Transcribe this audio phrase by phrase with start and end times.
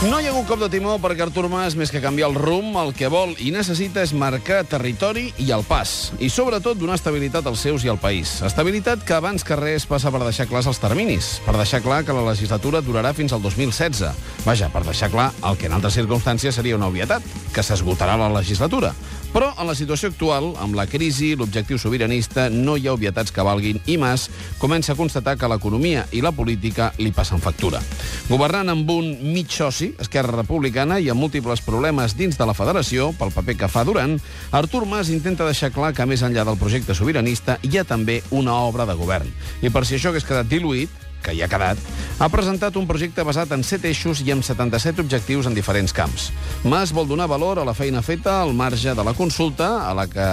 [0.00, 2.72] No hi ha hagut cop de timó perquè Artur Mas, més que canviar el rumb,
[2.80, 5.90] el que vol i necessita és marcar territori i el pas.
[6.16, 8.38] I, sobretot, donar estabilitat als seus i al país.
[8.48, 12.16] Estabilitat que abans que res passa per deixar clars els terminis, per deixar clar que
[12.16, 14.24] la legislatura durarà fins al 2016.
[14.46, 17.20] Vaja, per deixar clar el que en altres circumstàncies seria una obvietat,
[17.52, 18.94] que s'esgotarà la legislatura.
[19.34, 23.44] Però en la situació actual, amb la crisi, l'objectiu sobiranista, no hi ha obvietats que
[23.44, 27.84] valguin i Mas comença a constatar que l'economia i la política li passen factura.
[28.30, 33.08] Governant amb un mig soci, Esquerra Republicana, i amb múltiples problemes dins de la federació,
[33.18, 34.14] pel paper que fa Duran,
[34.54, 38.54] Artur Mas intenta deixar clar que més enllà del projecte sobiranista hi ha també una
[38.68, 39.26] obra de govern.
[39.66, 41.80] I per si això hagués quedat diluït, que hi ha quedat,
[42.22, 46.30] ha presentat un projecte basat en 7 eixos i amb 77 objectius en diferents camps.
[46.64, 50.06] Mas vol donar valor a la feina feta al marge de la consulta, a la
[50.10, 50.28] que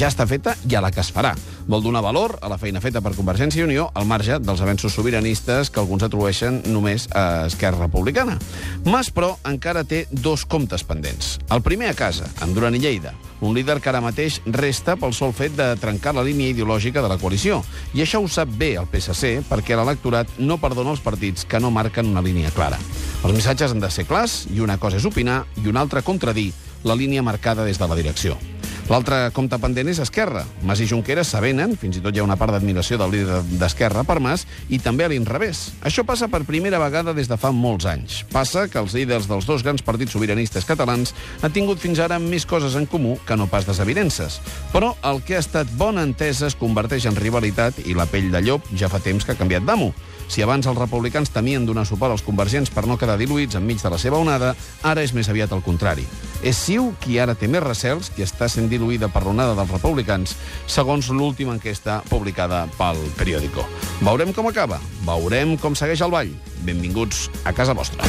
[0.00, 1.34] ja està feta i a la que es farà.
[1.66, 4.92] Vol donar valor a la feina feta per Convergència i Unió al marge dels avenços
[4.92, 8.36] sobiranistes que alguns atribueixen només a Esquerra Republicana.
[8.84, 11.38] Mas, però, encara té dos comptes pendents.
[11.48, 15.16] El primer a casa, amb Duran i Lleida, un líder que ara mateix resta pel
[15.16, 17.62] sol fet de trencar la línia ideològica de la coalició.
[17.96, 21.72] I això ho sap bé el PSC, perquè l'electorat no perdona els partits que no
[21.72, 22.80] marquen una línia clara.
[23.24, 26.50] Els missatges han de ser clars, i una cosa és opinar, i una altra contradir
[26.84, 28.36] la línia marcada des de la direcció.
[28.84, 30.42] L'altre compte pendent és Esquerra.
[30.68, 34.02] Mas i Junqueras s'avenen, fins i tot hi ha una part d'admiració del líder d'Esquerra
[34.04, 35.70] per Mas, i també a l'inrevés.
[35.88, 38.20] Això passa per primera vegada des de fa molts anys.
[38.32, 42.44] Passa que els líders dels dos grans partits sobiranistes catalans han tingut fins ara més
[42.44, 44.42] coses en comú que no pas desavinences.
[44.74, 48.44] Però el que ha estat bona entesa es converteix en rivalitat i la pell de
[48.44, 49.94] llop ja fa temps que ha canviat d'amo.
[50.28, 53.96] Si abans els republicans temien donar suport als convergents per no quedar diluïts enmig de
[53.96, 56.04] la seva onada, ara és més aviat el contrari.
[56.44, 60.34] És Ciu qui ara té més recels, qui està sent diluïda per l'onada dels republicans,
[60.68, 63.64] segons l'última enquesta publicada pel periòdico.
[64.04, 64.76] Veurem com acaba,
[65.08, 66.34] veurem com segueix el ball.
[66.68, 68.04] Benvinguts a casa vostra.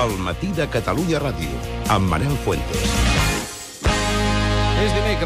[0.00, 1.52] El matí de Catalunya Ràdio,
[1.92, 2.88] amb Manel Fuentes.
[4.80, 5.10] És dimecres.